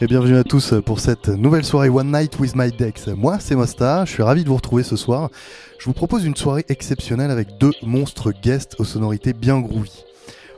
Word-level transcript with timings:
Et 0.00 0.08
bienvenue 0.08 0.36
à 0.36 0.42
tous 0.42 0.74
pour 0.84 0.98
cette 0.98 1.28
nouvelle 1.28 1.64
soirée 1.64 1.88
One 1.88 2.10
Night 2.10 2.40
with 2.40 2.56
My 2.56 2.72
Dex. 2.72 3.06
Moi, 3.06 3.38
c'est 3.38 3.54
Mosta, 3.54 4.04
je 4.04 4.10
suis 4.10 4.24
ravi 4.24 4.42
de 4.42 4.48
vous 4.48 4.56
retrouver 4.56 4.82
ce 4.82 4.96
soir. 4.96 5.30
Je 5.78 5.84
vous 5.84 5.92
propose 5.92 6.24
une 6.24 6.34
soirée 6.34 6.64
exceptionnelle 6.68 7.30
avec 7.30 7.58
deux 7.58 7.70
monstres 7.80 8.32
guests 8.32 8.74
aux 8.80 8.84
sonorités 8.84 9.32
bien 9.32 9.60
groovy. 9.60 10.04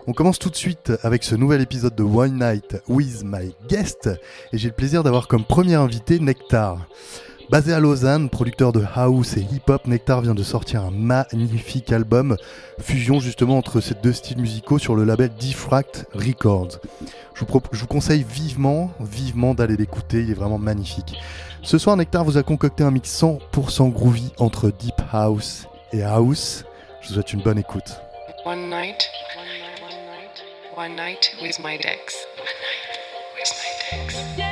On 0.07 0.15
commence 0.15 0.39
tout 0.39 0.49
de 0.49 0.57
suite 0.57 0.91
avec 1.03 1.23
ce 1.23 1.35
nouvel 1.35 1.61
épisode 1.61 1.95
de 1.95 2.03
One 2.03 2.39
Night 2.39 2.79
with 2.89 3.25
My 3.25 3.55
Guest 3.69 4.09
et 4.55 4.59
j'ai 4.59 4.69
le 4.69 4.75
plaisir 4.75 5.03
d'avoir 5.03 5.29
comme 5.29 5.45
premier 5.45 5.75
invité 5.75 6.19
Nectar. 6.19 6.89
Basé 7.49 7.73
à 7.73 7.79
Lausanne, 7.79 8.29
producteur 8.29 8.73
de 8.73 8.85
house 8.95 9.37
et 9.37 9.41
hip-hop, 9.41 9.87
Nectar 9.87 10.21
vient 10.21 10.35
de 10.35 10.43
sortir 10.43 10.83
un 10.83 10.91
magnifique 10.91 11.93
album, 11.93 12.37
fusion 12.81 13.21
justement 13.21 13.57
entre 13.57 13.81
ces 13.81 13.95
deux 13.95 14.13
styles 14.13 14.39
musicaux 14.39 14.79
sur 14.79 14.97
le 14.97 15.05
label 15.05 15.29
Diffract 15.29 16.07
Records. 16.13 16.81
Je 17.35 17.45
vous, 17.45 17.87
conseille 17.87 18.27
vivement, 18.29 18.91
vivement 18.99 19.55
d'aller 19.55 19.77
l'écouter, 19.77 20.23
il 20.23 20.31
est 20.33 20.35
vraiment 20.35 20.59
magnifique. 20.59 21.17
Ce 21.63 21.79
soir, 21.79 21.97
Nectar 21.97 22.25
vous 22.25 22.37
a 22.37 22.43
concocté 22.43 22.83
un 22.83 22.91
mix 22.91 23.23
100% 23.23 23.93
groovy 23.93 24.33
entre 24.39 24.71
deep 24.71 25.01
house 25.13 25.67
et 25.93 26.03
house. 26.03 26.65
Je 27.03 27.09
vous 27.09 27.15
souhaite 27.15 27.33
une 27.33 27.43
bonne 27.43 27.59
écoute. 27.59 28.01
One 28.45 28.69
night, 28.71 29.09
one 29.37 29.47
night, 29.47 29.83
one 29.83 29.91
night, 30.09 30.45
one 30.77 30.97
night 30.97 31.31
with 31.41 31.59
my 31.61 31.79
Dex. 31.79 32.27
One 32.39 32.47
night 32.47 32.99
with 33.39 33.53
my 33.55 34.37
Dex. 34.37 34.46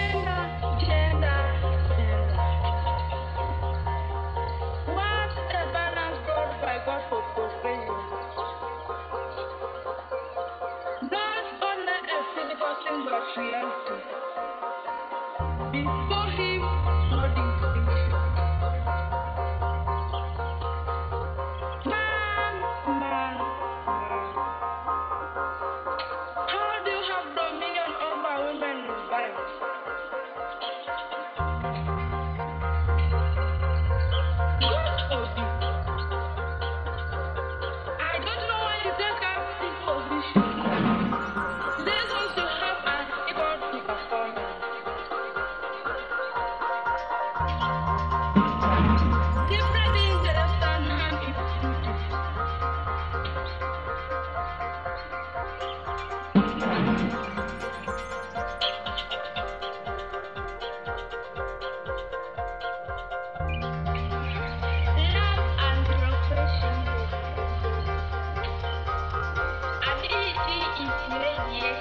耶 71.52 71.76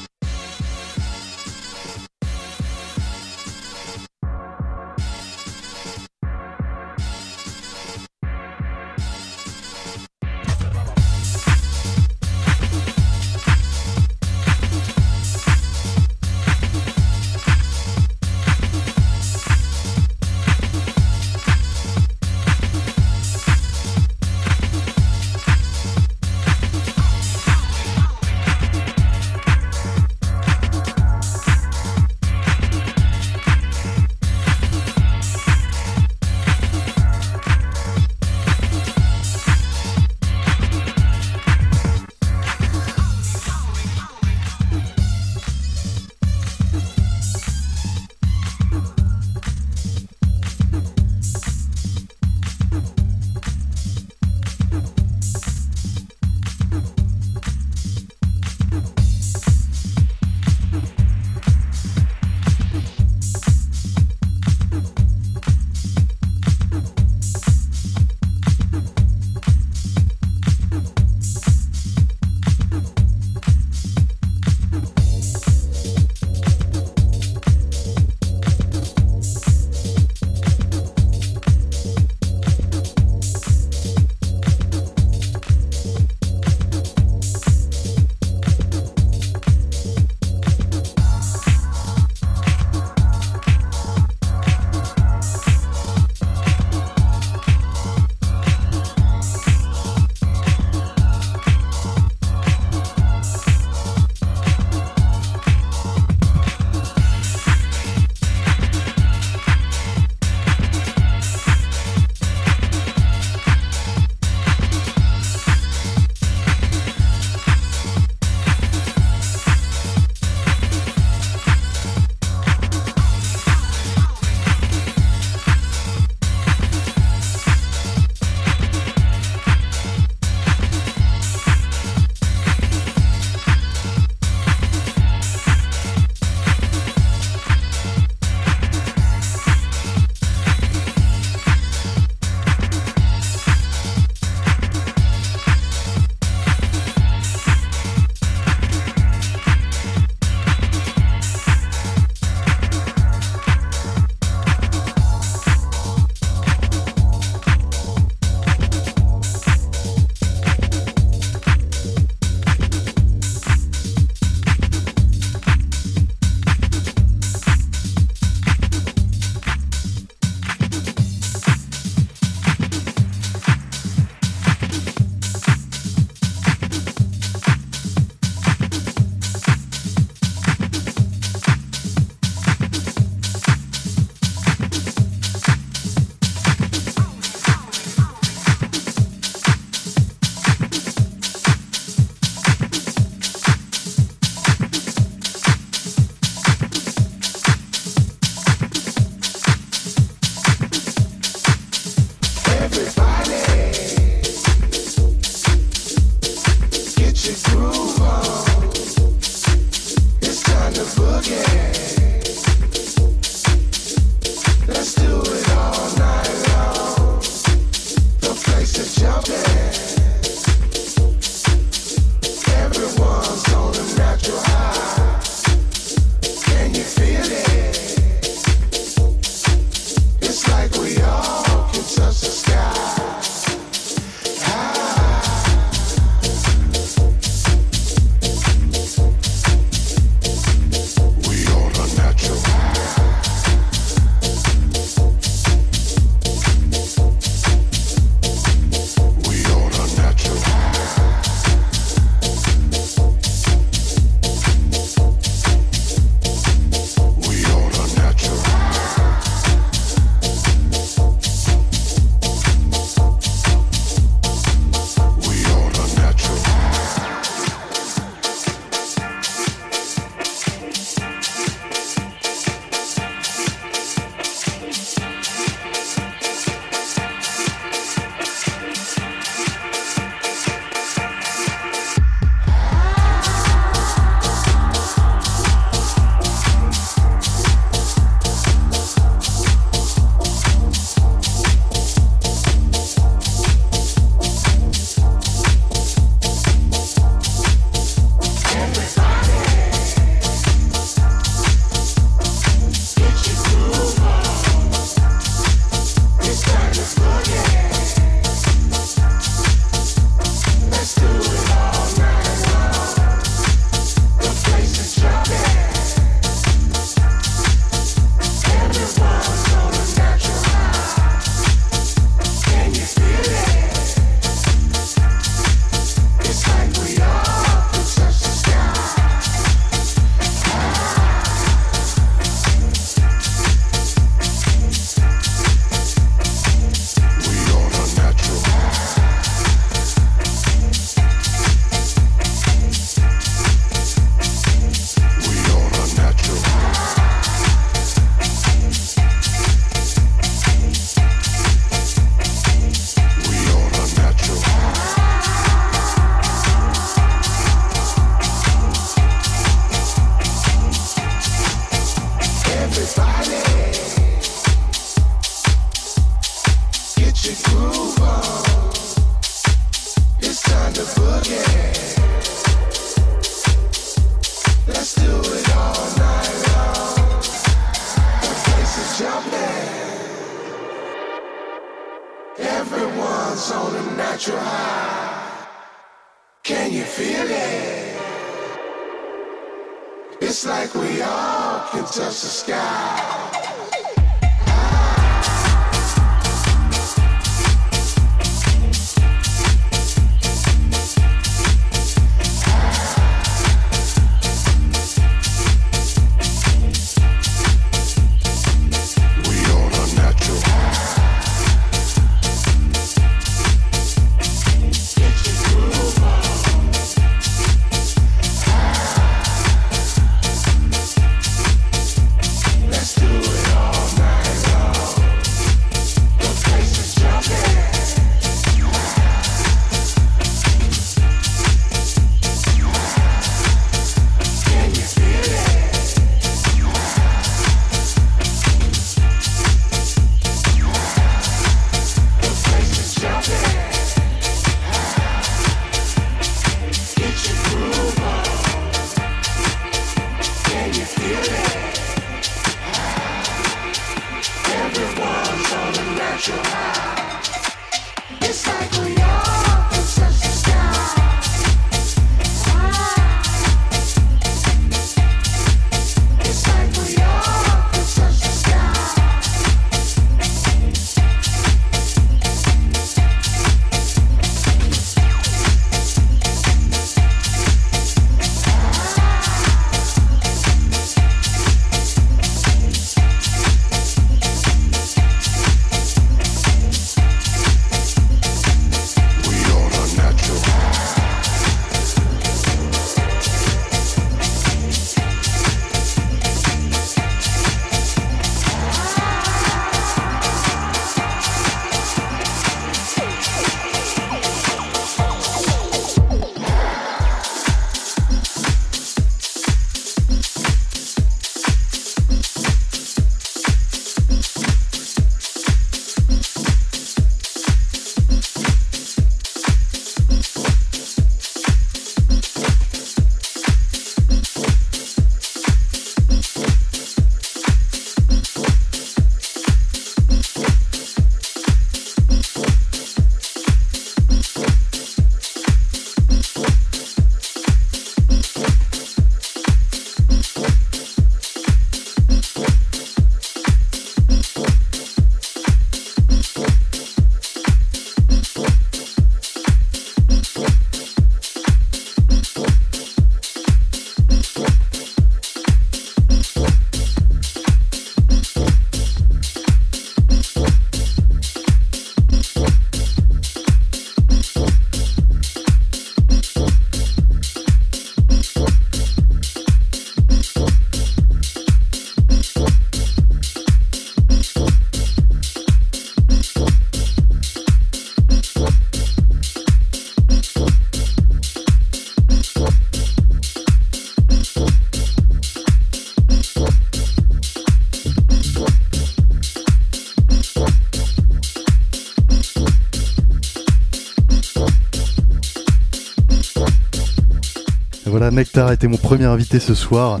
Nectar 598.12 598.52
était 598.52 598.68
mon 598.68 598.76
premier 598.76 599.06
invité 599.06 599.40
ce 599.40 599.54
soir. 599.54 600.00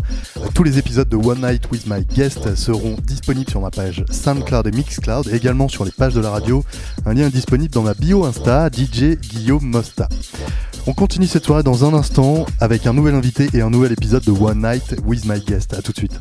Tous 0.54 0.62
les 0.62 0.78
épisodes 0.78 1.08
de 1.08 1.16
One 1.16 1.40
Night 1.40 1.70
with 1.72 1.86
My 1.86 2.04
Guest 2.04 2.54
seront 2.56 2.96
disponibles 3.02 3.48
sur 3.48 3.62
ma 3.62 3.70
page 3.70 4.04
SoundCloud 4.10 4.66
et 4.66 4.70
Mixcloud 4.70 5.28
et 5.28 5.34
également 5.34 5.66
sur 5.68 5.86
les 5.86 5.90
pages 5.90 6.12
de 6.12 6.20
la 6.20 6.28
radio. 6.28 6.62
Un 7.06 7.14
lien 7.14 7.28
est 7.28 7.30
disponible 7.30 7.72
dans 7.72 7.82
ma 7.82 7.94
bio 7.94 8.26
Insta, 8.26 8.68
DJ 8.68 9.16
Guillaume 9.16 9.64
Mosta. 9.64 10.10
On 10.86 10.92
continue 10.92 11.26
cette 11.26 11.46
soirée 11.46 11.62
dans 11.62 11.86
un 11.86 11.94
instant 11.94 12.44
avec 12.60 12.86
un 12.86 12.92
nouvel 12.92 13.14
invité 13.14 13.48
et 13.54 13.62
un 13.62 13.70
nouvel 13.70 13.92
épisode 13.92 14.24
de 14.24 14.30
One 14.30 14.62
Night 14.62 14.96
with 15.06 15.24
My 15.24 15.40
Guest. 15.40 15.72
A 15.72 15.80
tout 15.80 15.92
de 15.92 15.96
suite. 15.96 16.18